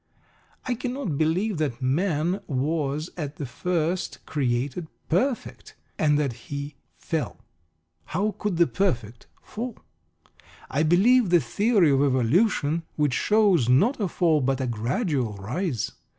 [0.65, 7.37] I cannot believe that man was at the first created "perfect," and that he "fell."
[8.05, 9.77] (How could the perfect fall?)
[10.71, 15.91] I believe the theory of evolution, which shows not a fall but a gradual rise.